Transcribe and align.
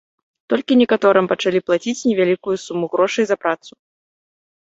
Толькі 0.51 0.75
некаторым 0.81 1.25
пачалі 1.31 1.59
плаціць 1.67 2.05
невялікую 2.09 2.55
суму 2.65 2.85
грошай 2.93 3.25
за 3.33 3.37
працу. 3.43 3.71